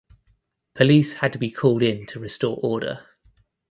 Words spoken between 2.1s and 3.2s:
restore order.